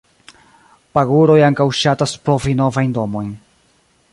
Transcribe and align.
Paguroj 0.97 1.35
ankaŭ 1.49 1.67
ŝatas 1.81 2.17
provi 2.29 2.57
novajn 2.63 2.97
domojn. 2.99 3.29